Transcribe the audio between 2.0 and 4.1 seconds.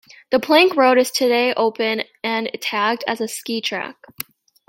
and tagged as a ski track.